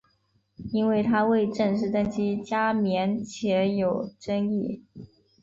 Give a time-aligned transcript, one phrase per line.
[0.71, 4.83] 因为他未正式登基加冕且有争议。